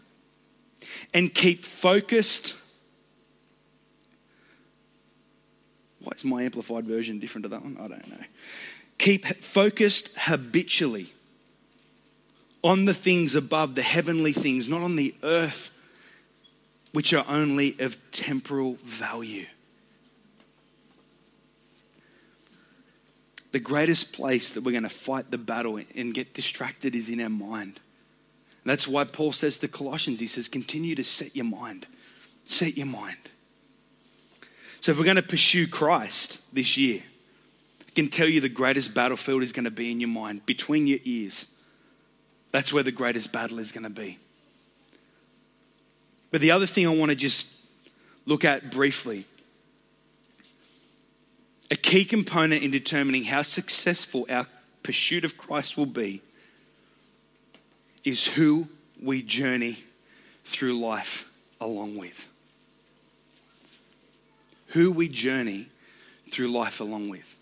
[1.13, 2.55] and keep focused.
[5.99, 7.77] Why is my amplified version different to that one?
[7.77, 8.25] I don't know.
[8.97, 11.13] Keep focused habitually
[12.63, 15.71] on the things above, the heavenly things, not on the earth,
[16.91, 19.45] which are only of temporal value.
[23.51, 27.19] the greatest place that we're going to fight the battle and get distracted is in
[27.19, 27.79] our mind.
[28.63, 31.87] And that's why Paul says to Colossians, he says, continue to set your mind.
[32.45, 33.17] Set your mind.
[34.81, 37.01] So if we're going to pursue Christ this year,
[37.87, 40.87] I can tell you the greatest battlefield is going to be in your mind, between
[40.87, 41.47] your ears.
[42.51, 44.19] That's where the greatest battle is going to be.
[46.31, 47.47] But the other thing I want to just
[48.25, 49.25] look at briefly
[51.71, 54.47] a key component in determining how successful our
[54.83, 56.21] pursuit of Christ will be
[58.03, 58.67] is who
[59.01, 59.83] we journey
[60.45, 61.29] through life
[61.59, 62.27] along with.
[64.67, 65.69] Who we journey
[66.29, 67.35] through life along with.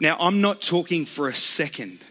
[0.00, 2.04] Now, I'm not talking for a second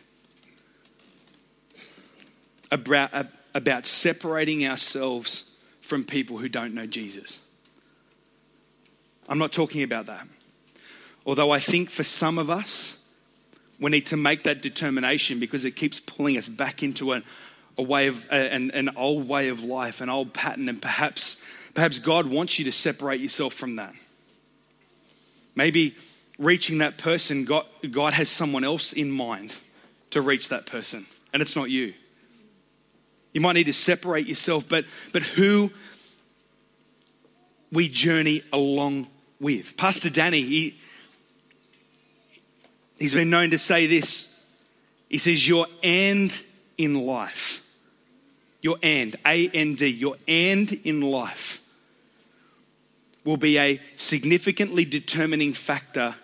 [2.71, 5.43] about, about separating ourselves
[5.81, 7.39] from people who don't know Jesus.
[9.29, 10.27] I'm not talking about that.
[11.25, 12.99] Although I think for some of us,
[13.79, 17.23] we need to make that determination because it keeps pulling us back into an,
[17.77, 21.37] a way of an, an old way of life, an old pattern, and perhaps
[21.73, 23.93] perhaps God wants you to separate yourself from that.
[25.55, 25.95] Maybe
[26.37, 29.53] reaching that person, God, God has someone else in mind
[30.11, 31.93] to reach that person, and it's not you.
[33.33, 35.71] You might need to separate yourself, but but who
[37.71, 39.07] we journey along
[39.39, 39.75] with.
[39.75, 40.77] Pastor Danny, he,
[42.99, 44.29] he's been known to say this.
[45.09, 46.41] He says, Your end
[46.77, 47.63] in life,
[48.61, 51.61] your end, A N D, your end in life
[53.23, 56.15] will be a significantly determining factor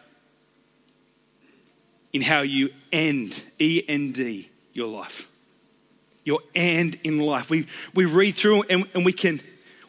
[2.13, 5.27] in how you end, E N D, your life.
[6.23, 7.49] Your end in life.
[7.49, 7.65] We,
[7.95, 9.41] we read through and, and we can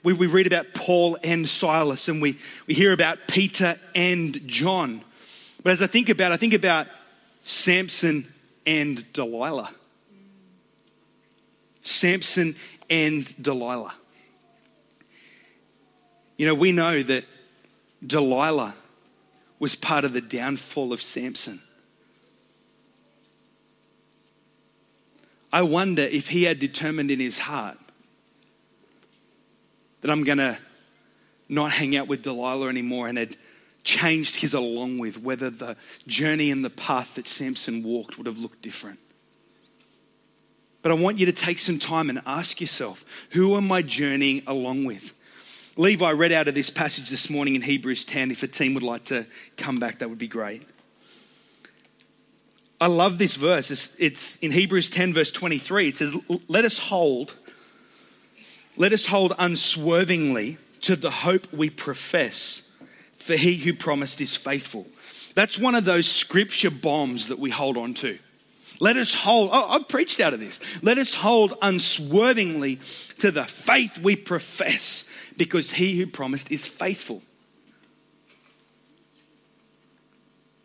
[0.03, 5.03] we, we read about Paul and Silas, and we, we hear about Peter and John.
[5.63, 6.87] But as I think about, I think about
[7.45, 8.33] Samson
[8.67, 9.71] and Delilah.
[11.83, 12.57] Samson
[12.89, 13.95] and Delilah.
[16.37, 17.25] You know, we know that
[18.05, 18.75] Delilah
[19.59, 21.61] was part of the downfall of Samson.
[25.53, 27.79] I wonder if he had determined in his heart
[30.01, 30.59] that I'm going to
[31.49, 33.37] not hang out with Delilah anymore and had
[33.85, 35.77] changed his along with, whether the
[36.07, 38.99] journey and the path that Samson walked would have looked different.
[40.83, 44.43] But I want you to take some time and ask yourself who am I journeying
[44.47, 45.13] along with?
[45.77, 48.31] Levi read out of this passage this morning in Hebrews 10.
[48.31, 49.27] If a team would like to
[49.57, 50.69] come back, that would be great.
[52.81, 53.71] I love this verse.
[53.71, 55.89] It's, it's in Hebrews 10, verse 23.
[55.89, 56.15] It says,
[56.49, 57.35] Let us hold
[58.77, 62.63] let us hold unswervingly to the hope we profess,
[63.23, 64.87] for he who promised is faithful.
[65.35, 68.19] That's one of those scripture bombs that we hold on to.
[68.81, 70.61] Let us hold, oh, I've preached out of this.
[70.83, 72.81] Let us hold unswervingly
[73.21, 75.05] to the faith we profess,
[75.37, 77.23] because he who promised is faithful.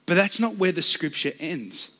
[0.07, 1.91] But that's not where the scripture ends.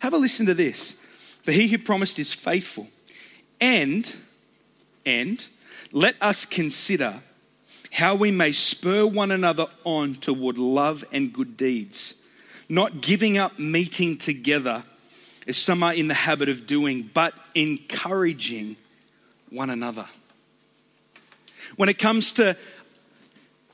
[0.00, 0.96] Have a listen to this.
[1.42, 2.88] For he who promised is faithful.
[3.60, 4.08] And
[5.04, 5.44] and
[5.90, 7.22] let us consider
[7.92, 12.14] how we may spur one another on toward love and good deeds,
[12.66, 14.82] not giving up meeting together
[15.46, 18.76] as some are in the habit of doing, but encouraging
[19.50, 20.06] one another.
[21.76, 22.56] When it comes to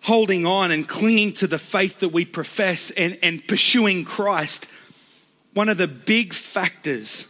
[0.02, 4.66] holding on and clinging to the faith that we profess and, and pursuing Christ,
[5.54, 7.26] one of the big factors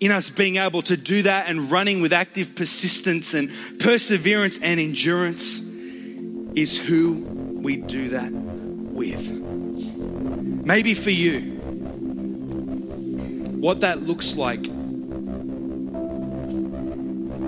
[0.00, 4.80] in us being able to do that and running with active persistence and perseverance and
[4.80, 5.60] endurance
[6.54, 7.12] is who
[7.62, 9.30] we do that with.
[9.30, 11.58] Maybe for you,
[13.60, 14.66] what that looks like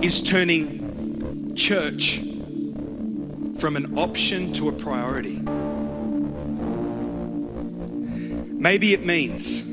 [0.03, 2.19] is turning church
[3.57, 5.39] from an option to a priority.
[8.59, 9.63] Maybe it means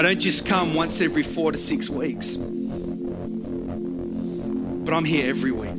[0.00, 2.42] I don't just come once every four to six weeks, but
[4.94, 5.74] I'm here every week.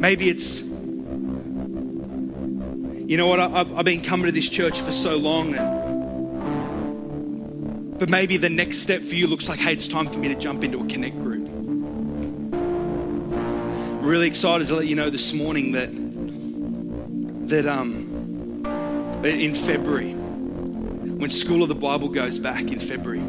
[0.00, 0.66] Maybe it's, you
[3.16, 6.80] know what, I, have been coming to this church for so long, and,
[8.00, 10.34] but maybe the next step for you looks like, hey, it's time for me to
[10.34, 11.46] jump into a connect group.
[12.52, 15.92] I'm really excited to let you know this morning that
[17.48, 18.64] that um,
[19.24, 20.16] in February
[21.22, 23.20] when School of the Bible goes back in February.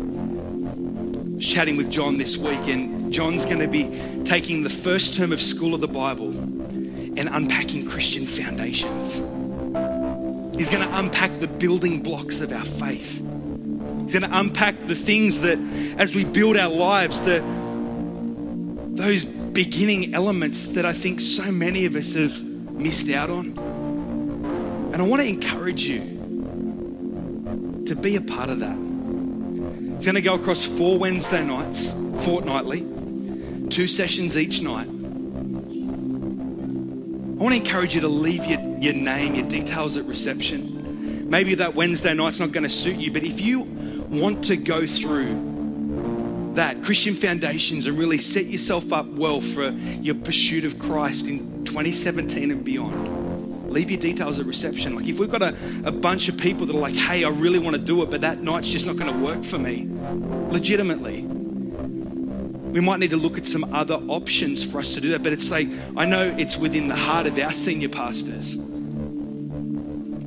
[1.40, 3.84] Chatting with John this week, and John's going to be
[4.26, 9.18] taking the first term of School of the Bible and unpacking Christian foundations.
[10.58, 13.12] He's going to unpack the building blocks of our faith.
[13.12, 15.60] He's going to unpack the things that,
[16.00, 17.44] as we build our lives, the,
[18.96, 23.56] those beginning elements that I think so many of us have missed out on.
[24.94, 26.13] And I want to encourage you
[27.86, 28.78] to be a part of that.
[29.96, 31.92] It's going to go across four Wednesday nights,
[32.26, 32.82] fortnightly,
[33.70, 34.88] two sessions each night.
[37.34, 41.30] I want to encourage you to leave your, your name, your details at reception.
[41.30, 44.86] Maybe that Wednesday night's not going to suit you, but if you want to go
[44.86, 51.28] through that Christian foundations and really set yourself up well for your pursuit of Christ
[51.28, 53.23] in 2017 and beyond,
[53.74, 54.96] leave your details at reception.
[54.96, 57.60] Like if we've got a, a bunch of people that are like, hey, I really
[57.60, 59.88] want to do it, but that night's just not going to work for me,
[60.50, 65.22] legitimately, we might need to look at some other options for us to do that.
[65.22, 68.54] But it's like, I know it's within the heart of our senior pastors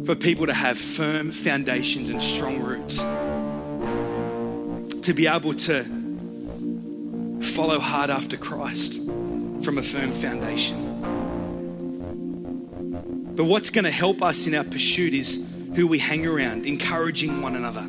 [0.07, 2.99] for people to have firm foundations and strong roots,
[5.03, 5.85] to be able to
[7.43, 10.86] follow hard after Christ from a firm foundation.
[13.37, 15.39] But what's going to help us in our pursuit is
[15.75, 17.87] who we hang around, encouraging one another.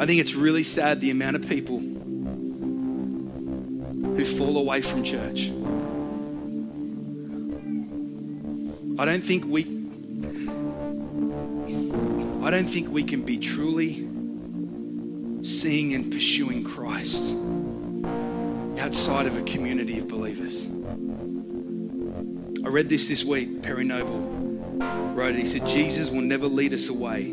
[0.00, 1.78] I think it's really sad the amount of people
[4.14, 5.52] who fall away from church.
[8.98, 9.62] I don't think we
[12.44, 14.08] I don't think we can be truly
[15.44, 17.34] seeing and pursuing Christ
[18.78, 20.66] outside of a community of believers.
[22.74, 23.62] Read this this week.
[23.62, 24.18] Perry Noble
[25.14, 25.42] wrote it.
[25.42, 27.30] He said, Jesus will never lead us away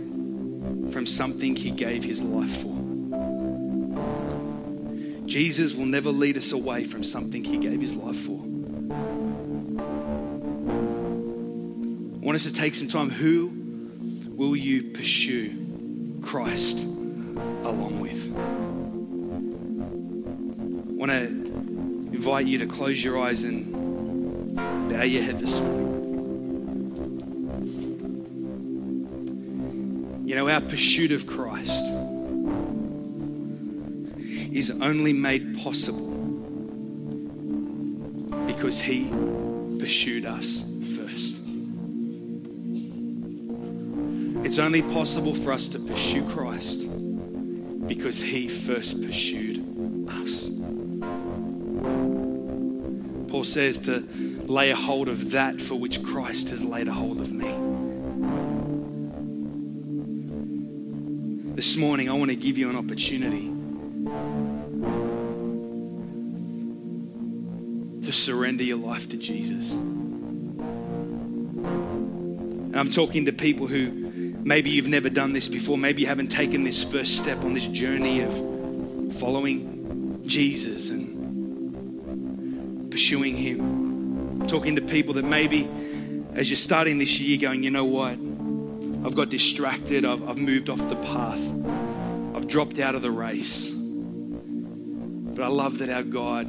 [0.91, 2.77] from something he gave his life for.
[5.25, 8.39] Jesus will never lead us away from something he gave his life for.
[12.19, 13.09] I want us to take some time.
[13.09, 13.51] Who
[14.35, 18.27] will you pursue Christ along with?
[20.87, 21.25] I want to
[22.13, 23.80] invite you to close your eyes and
[24.91, 25.87] bow your head this morning.
[30.25, 31.85] You know, our pursuit of Christ
[34.51, 36.09] is only made possible
[38.47, 39.09] because He
[39.79, 40.65] pursued us
[40.95, 41.37] first.
[44.45, 46.81] It's only possible for us to pursue Christ
[47.87, 49.63] because He first pursued
[50.09, 50.49] us.
[53.31, 54.01] Paul says to
[54.49, 57.49] lay a hold of that for which Christ has laid a hold of me.
[61.55, 63.51] This morning, I want to give you an opportunity
[68.05, 69.71] to surrender your life to Jesus.
[72.71, 73.91] And I'm talking to people who
[74.43, 77.67] maybe you've never done this before, maybe you haven't taken this first step on this
[77.67, 78.33] journey of
[79.19, 81.11] following Jesus and
[82.89, 83.90] pursuing Him.
[84.47, 85.69] Talking to people that maybe
[86.33, 88.13] as you're starting this year going, you know what?
[89.05, 91.41] I've got distracted, I've, I've moved off the path,
[92.35, 93.69] I've dropped out of the race.
[93.69, 96.47] But I love that our God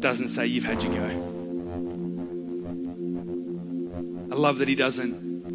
[0.00, 1.06] doesn't say, You've had your go.
[4.30, 5.50] I love that He doesn't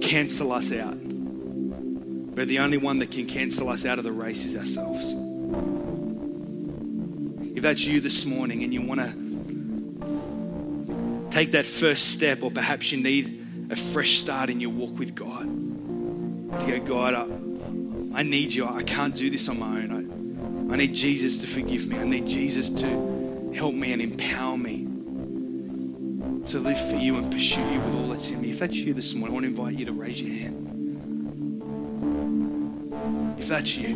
[0.00, 0.98] cancel us out.
[2.34, 5.04] But the only one that can cancel us out of the race is ourselves.
[7.54, 9.21] If that's you this morning and you want to
[11.32, 15.14] take that first step, or perhaps you need a fresh start in your walk with
[15.14, 15.44] God,
[16.60, 17.26] to go, God, I,
[18.18, 18.68] I need you.
[18.68, 20.68] I can't do this on my own.
[20.70, 21.98] I, I need Jesus to forgive me.
[21.98, 24.86] I need Jesus to help me and empower me
[26.48, 28.50] to live for you and pursue you with all that's in me.
[28.50, 30.68] If that's you this morning, I want to invite you to raise your hand.
[33.38, 33.88] If that's you,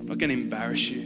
[0.00, 1.05] I'm not going to embarrass you.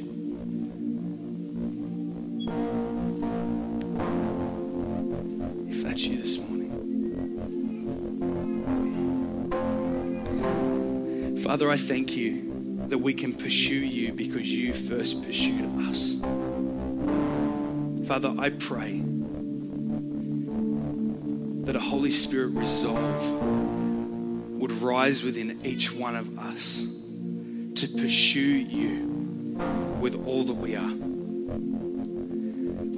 [11.51, 16.15] Father, I thank you that we can pursue you because you first pursued us.
[18.07, 19.03] Father, I pray
[21.65, 23.33] that a Holy Spirit resolve
[24.61, 26.87] would rise within each one of us
[27.75, 29.09] to pursue you
[30.01, 30.95] with all that we are.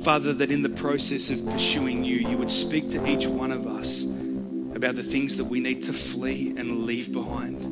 [0.03, 3.67] Father, that in the process of pursuing you, you would speak to each one of
[3.67, 4.05] us
[4.75, 7.72] about the things that we need to flee and leave behind.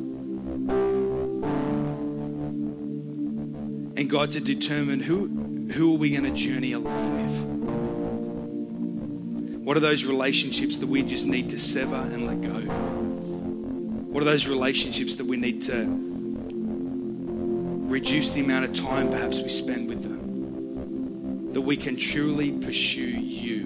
[4.01, 5.27] And God, to determine who,
[5.73, 7.31] who are we going to journey along with?
[9.63, 12.61] What are those relationships that we just need to sever and let go?
[14.11, 15.85] What are those relationships that we need to
[17.91, 21.53] reduce the amount of time perhaps we spend with them?
[21.53, 23.60] That we can truly pursue you